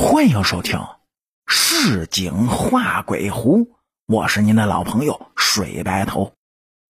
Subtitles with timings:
[0.00, 0.78] 欢迎收听
[1.48, 3.64] 《市井画鬼狐》，
[4.06, 6.34] 我是您的老朋友水白头。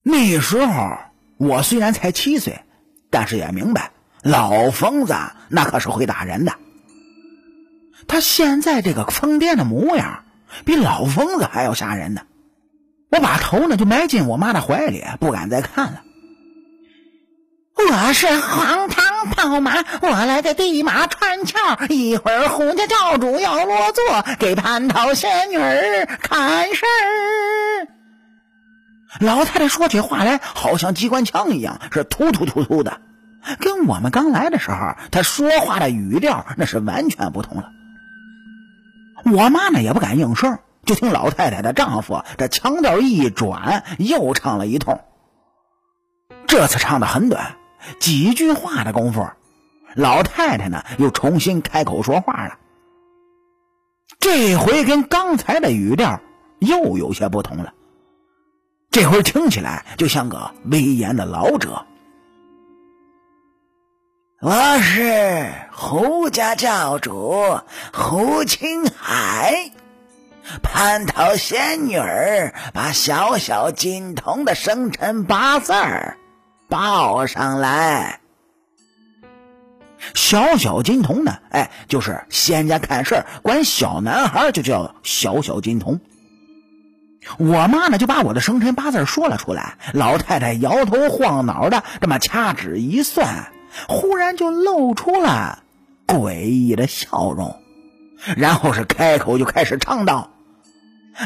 [0.03, 0.99] 那时候
[1.39, 2.60] 我虽然才七岁，
[3.08, 3.92] 但是也明白
[4.23, 5.15] 老疯子
[5.49, 6.52] 那可是会打人的。
[8.07, 10.25] 他现在这个疯癫的模样，
[10.66, 12.20] 比老疯子还要吓人呢。
[13.11, 16.02] 我把头呢就埋进我妈的怀里，不敢再看了。
[17.75, 21.59] 我是荒唐宝马，我来的地马穿桥。
[21.89, 27.89] 一会儿胡家教主要落座，给蟠桃仙女儿看事儿。
[29.21, 33.00] 老太太说起话来，好像机关枪一样，是突突突突的，
[33.58, 34.77] 跟我们刚来的时候
[35.10, 37.70] 她说话的语调那是完全不同了。
[39.24, 45.00] 我妈呢也不敢应声，就听老太太的丈夫这腔调一转，又唱了一通。
[46.46, 47.56] 这次唱的很短。
[48.00, 49.28] 几句话的功夫，
[49.95, 52.59] 老太太呢又重新开口说话了。
[54.20, 56.20] 这回跟刚才的语调
[56.59, 57.72] 又有些不同了。
[58.91, 61.86] 这回听起来就像个威严的老者。
[64.41, 67.58] 我是胡家教主
[67.92, 69.72] 胡青海，
[70.62, 76.17] 蟠桃仙女儿把小小金童的生辰八字儿。
[76.69, 78.20] 报上来，
[80.14, 81.38] 小小金童呢？
[81.50, 85.98] 哎，就是仙家看事管小男孩就叫小小金童。
[87.39, 93.50] 我妈呢就把我的生辰八字说了出来，老太太摇头晃脑的，这么掐指一算，
[93.89, 95.62] 忽然就露出了
[96.06, 97.56] 诡异的笑容，
[98.36, 100.30] 然后是开口就开始唱道：“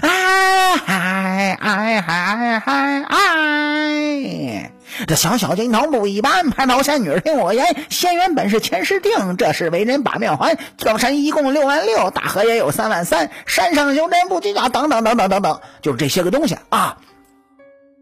[0.00, 4.72] 哎嗨哎嗨嗨哎！”
[5.06, 10.58] 这小小金童不一般，蟠桃仙女听我言，仙缘本是前世定，这是为人把面还。
[10.76, 16.98] 江山一共六万六，大河也有三万三，山上有人不计较，等等等等等等，就是这些个东西啊。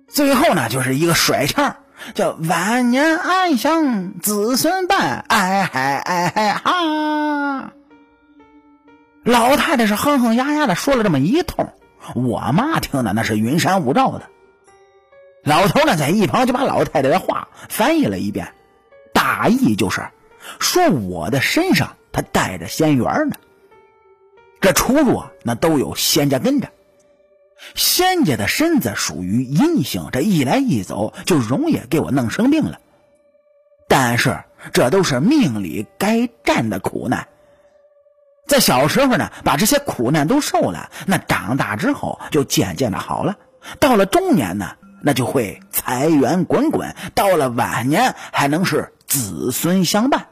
[0.08, 1.76] 最后呢，就是一个甩腔，
[2.14, 7.70] 叫晚年安享，子孙伴，哎嗨哎嗨啊。
[9.24, 11.72] 老太太是哼哼呀呀的说了这么一通，
[12.14, 14.22] 我妈听的那是云山雾罩的。
[15.42, 18.52] 老头呢，在一旁就把老太太的话翻译了一遍，
[19.12, 20.02] 大意就是
[20.58, 23.36] 说我的身上他带着仙缘呢。
[24.60, 26.68] 这出入那都有仙家跟着，
[27.74, 32.80] 仙家的身子属于阴性，这一来一走就容易给我弄生病了。
[33.88, 37.28] 但是这都是命里该占的苦难，
[38.50, 43.36] 在小时候呢，把这些苦难都受了，那长大之后就渐渐的好了。
[43.78, 44.72] 到了中年呢。
[45.02, 50.26] 那就会财源滚滚，到了晚年还能是子孙相伴。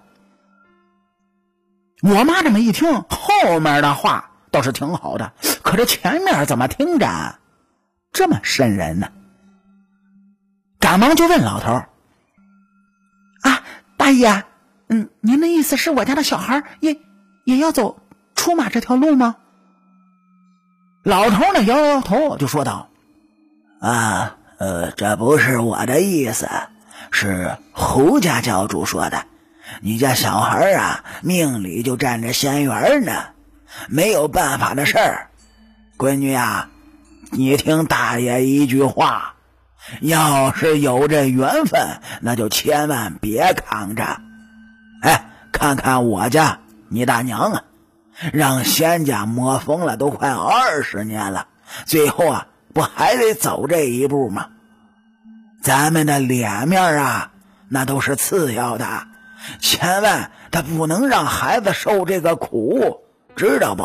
[2.03, 7.39] 我妈这么一听，后面的话倒是挺好的，可这前面怎么听着
[8.13, 9.09] 这么瘆人呢？
[10.79, 11.85] 赶忙就问老头
[13.41, 13.65] ：“啊，
[13.97, 14.45] 大爷，
[14.91, 17.01] 嗯，您的意思是我家的小孩也
[17.45, 18.03] 也要走
[18.49, 19.37] 出马这条路吗？”
[21.05, 22.89] 老头呢摇摇头，就说道
[23.81, 26.49] ：“啊。”呃，这不是我的意思，
[27.13, 29.25] 是胡家教主说的。
[29.83, 33.13] 你家小孩啊，命里就占着仙缘呢，
[33.89, 35.29] 没有办法的事儿。
[35.97, 36.71] 闺女啊，
[37.31, 39.37] 你听大爷一句话，
[40.01, 44.21] 要是有这缘分，那就千万别扛着。
[45.03, 46.59] 哎，看看我家
[46.89, 47.63] 你大娘啊，
[48.33, 51.49] 让仙家磨疯了都快二十年了，
[51.87, 52.49] 最后啊。
[52.75, 54.51] 不还得走这一步吗？
[55.63, 57.33] 咱们的脸面啊，
[57.69, 59.09] 那都是次要的，
[59.59, 63.01] 千万他不能让孩子受这个苦，
[63.35, 63.83] 知道不？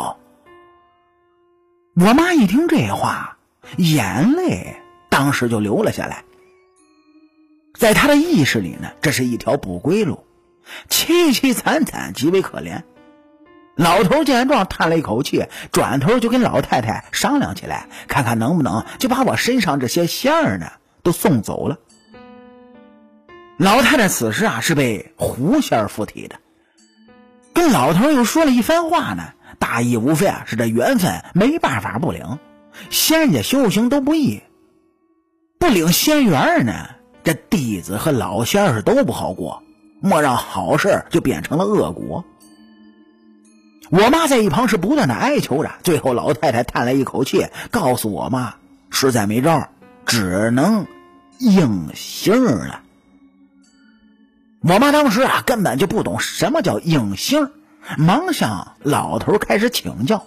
[2.00, 3.38] 我妈一听这话，
[3.78, 4.76] 眼泪
[5.08, 6.22] 当时就流了下来。
[7.76, 10.24] 在她的意识里呢，这是一条不归路，
[10.88, 12.82] 凄凄惨惨，极为可怜。
[13.76, 20.66] 老头见状，叹了一口气，转头就跟老太太商量起来，看看能不能就把我身上这些仙儿呢
[21.02, 21.78] 都送走了。
[23.56, 26.36] 老太太此时啊是被狐仙儿附体的，
[27.52, 32.38] 跟老头又说了一番话呢，大意无非啊是这缘分没办法不领，
[32.90, 34.40] 仙家修行都不易，
[35.58, 36.90] 不领仙缘呢，
[37.24, 39.62] 这弟子和老仙儿都不好过，
[40.00, 42.24] 莫让好事就变成了恶果。
[43.90, 48.54] 我妈在一旁是不断的哀求着，最后老太太叹了一口气，告诉我妈
[48.90, 49.68] ：“实在没招，
[50.06, 50.86] 只能
[51.38, 52.80] 应星了。”
[54.66, 57.50] 我妈当时啊根本就不懂什么叫应星，
[57.98, 60.24] 忙向老头开始请教。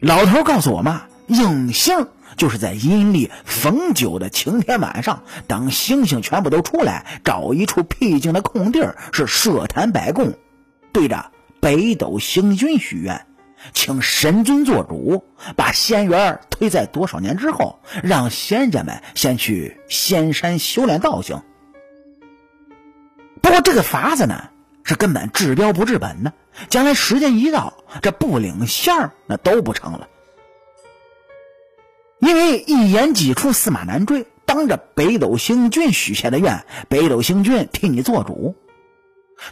[0.00, 10.34] 老头告诉我妈，应星就是在阴历逢九的晴天晚上，等星星全部都出来，找一处僻静的空地儿，是设坛摆供，
[10.92, 11.30] 对着
[11.64, 13.24] 北斗星君许愿，
[13.72, 15.24] 请神君做主，
[15.56, 21.42] 把仙缘推在多少年之后，让仙家们先去仙山修炼道行。
[23.40, 24.50] 不过这个法子呢，
[24.82, 26.34] 是根本治标不治本的，
[26.68, 27.72] 将来时间一到，
[28.02, 30.06] 这不领仙儿那都不成了。
[32.18, 34.26] 因为一言既出，驷马难追。
[34.44, 38.54] 当着北斗星君许下的愿，北斗星君替你做主。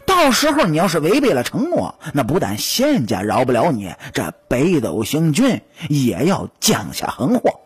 [0.07, 7.61] 到时候你要是违背了承诺，那不但仙家饶不了你，这北斗星君也要降下横祸。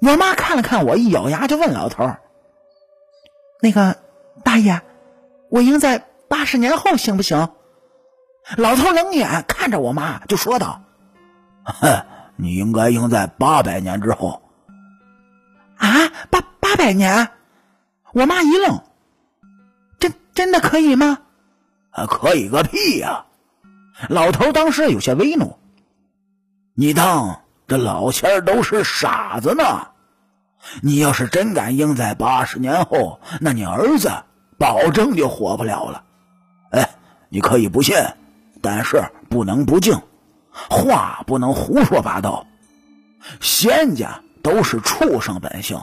[0.00, 2.16] 我妈看了看我，一咬牙就问老头
[3.60, 3.96] ：“那个
[4.44, 4.82] 大爷，
[5.50, 7.50] 我应在八十年后行不行？”
[8.56, 10.82] 老头冷眼看着我妈，就说道
[11.64, 12.04] ：“哼。”
[12.42, 14.40] 你应该应在八百年之后，
[15.76, 17.28] 啊，八八百年！
[18.14, 18.82] 我妈一愣，
[20.34, 21.18] 真的可以吗？
[21.90, 23.24] 啊，可以个屁呀！
[24.08, 25.58] 老头当时有些微怒，
[26.74, 29.88] 你当这老仙儿都是傻子呢？
[30.82, 34.10] 你要是真敢应在八十年后，那你儿子
[34.58, 36.04] 保证就活不了了。
[36.70, 36.88] 哎，
[37.28, 37.96] 你可以不信，
[38.62, 40.00] 但是不能不敬。
[40.52, 42.46] 话不能胡说八道，
[43.40, 45.80] 仙家都是畜生本性，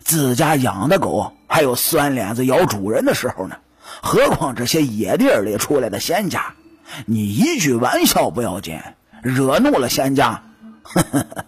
[0.00, 3.56] 自家养的狗还有酸脸子咬主人的时候呢，
[4.02, 6.54] 何况这些野地里出来的仙家？
[7.06, 8.80] 你一句玩笑不要紧，
[9.22, 10.42] 惹怒了仙家，
[10.82, 11.44] 呵呵呵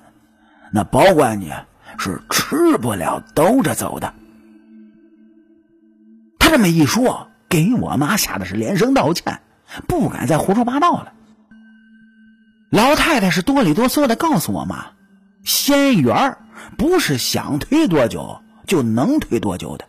[0.71, 1.53] 那保管你
[1.99, 4.15] 是吃不了兜着走的。
[6.39, 9.41] 他这么一说，给我妈吓得是连声道歉，
[9.89, 11.13] 不敢再胡说八道了。
[12.71, 14.93] 老太太是哆里哆嗦的告诉我妈
[15.45, 16.39] ：“仙缘
[16.79, 19.87] 不是想推多久就能推多久的，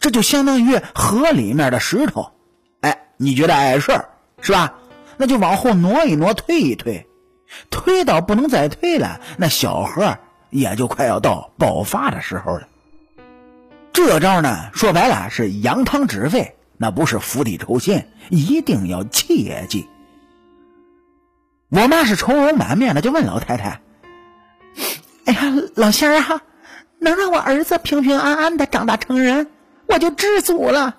[0.00, 2.32] 这就相当于河里面的石头。
[2.80, 4.08] 哎，你觉得碍事儿
[4.40, 4.74] 是吧？
[5.16, 7.06] 那就往后挪一挪，推一推，
[7.70, 10.18] 推到不能再推了，那小河
[10.50, 12.68] 也就快要到爆发的时候了。
[13.92, 19.88] 这招呢，说白了是扬汤止沸，那不是釜底抽薪，一定要切记。”
[21.68, 23.80] 我妈是愁容满面的，就问老太太
[25.24, 25.40] ：“哎呀，
[25.74, 26.42] 老仙儿哈，
[27.00, 29.48] 能让我儿子平平安安的长大成人，
[29.86, 30.96] 我就知足了。”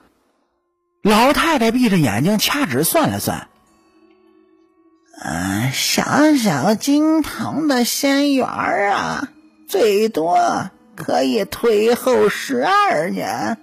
[1.03, 3.47] 老太太闭着眼睛掐指算了算
[5.23, 9.29] ：“嗯，想想金堂的仙缘啊，
[9.67, 13.57] 最多可以推后十二年，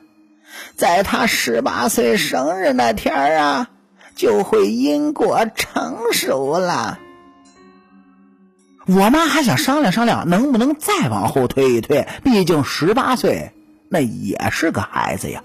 [0.77, 3.69] 在他十八岁生日那天啊。”
[4.17, 7.01] 就会因果成熟了。
[8.87, 12.07] 我妈还想商量商量，能不能再往后推一推？
[12.23, 13.54] 毕竟十八岁
[13.95, 15.41] 那也是个孩子呀。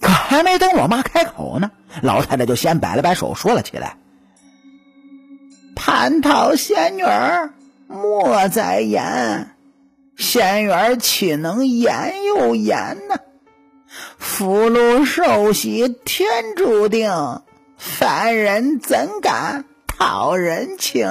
[0.00, 1.72] 可还没等我妈开口呢，
[2.02, 3.96] 老太太就先摆了摆手，说了起来
[5.74, 7.50] ：“蟠桃仙女儿
[7.88, 9.56] 莫再言，
[10.16, 13.16] 仙缘岂能言又言呢？”
[14.16, 17.10] 福禄寿喜天注定，
[17.76, 21.10] 凡人怎敢讨人情？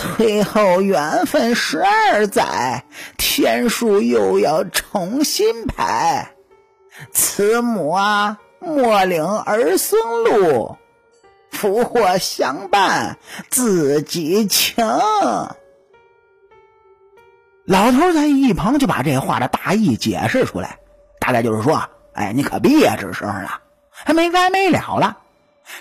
[0.00, 2.84] 推后缘分十二载，
[3.18, 6.32] 天数又要重新排。
[7.12, 10.78] 慈母啊，莫领儿孙路，
[11.50, 13.18] 福祸相伴
[13.50, 14.86] 自己情。
[17.66, 20.78] 老头在一旁就把这话的大意解释出来。
[21.18, 25.18] 大概就是说，哎，你可别吱声了，还没完没了了，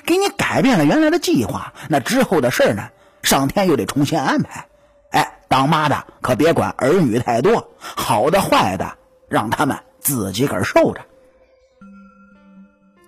[0.05, 2.89] 给你改变了原来的计划，那之后的事呢，
[3.23, 4.67] 上天又得重新安排。
[5.11, 8.97] 哎，当妈的可别管儿女太多，好的坏的
[9.27, 11.01] 让他们自己个儿受着。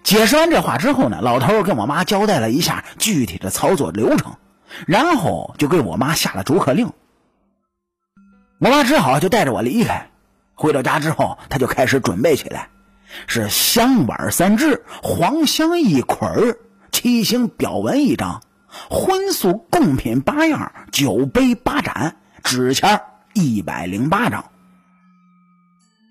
[0.03, 4.35] 解释完这话之后呢，老头跟我妈交代了一下具体的操作流程，
[4.87, 6.91] 然后就给我妈下了逐客令，
[8.59, 10.09] 我妈只好就带着我离开。
[10.55, 12.69] 回到家之后，他就开始准备起来，
[13.27, 16.57] 是香碗三只，黄香一捆
[16.91, 18.41] 七星表文一张，
[18.89, 23.01] 荤素贡品八样，酒杯八盏，纸钱
[23.33, 24.51] 一百零八张，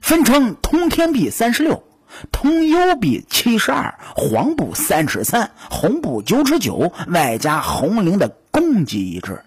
[0.00, 1.83] 分成通天币三十六，
[2.31, 9.43] 通幽币七十二，黄布三尺三，红布九尺九，外加红绫的公鸡一只。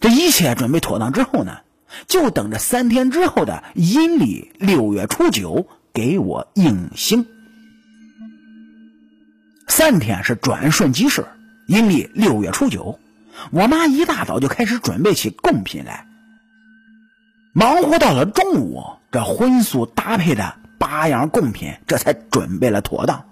[0.00, 1.58] 这一切准备妥当之后呢？
[2.06, 7.26] 就等着三天之后的阴历六月初九给我应星。
[9.80, 11.24] 三天是转瞬即逝，
[11.66, 13.00] 阴历六月初九，
[13.50, 16.06] 我妈一大早就开始准备起贡品来。
[17.54, 23.24] 忙活到了中午，这荤素搭配的八样贡品这才准备了妥当。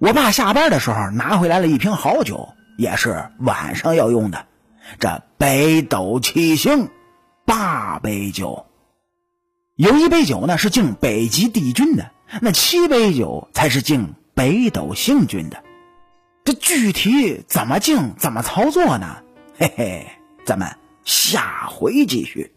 [0.00, 4.46] 我爸下班的时候拿回来了一瓶好酒，也是晚上要用的。
[4.98, 6.88] 这北斗七星
[7.46, 8.66] 八杯酒，
[9.76, 12.10] 有一杯酒呢是敬北极帝君的，
[12.42, 15.62] 那七杯酒才是敬北斗星君的。
[16.44, 19.22] 这具体怎么敬、怎么操作呢？
[19.58, 20.06] 嘿嘿，
[20.44, 22.52] 咱们下回继续。